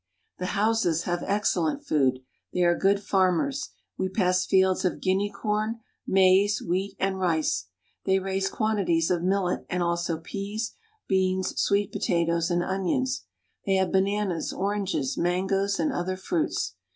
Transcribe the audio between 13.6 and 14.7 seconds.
They have bananas,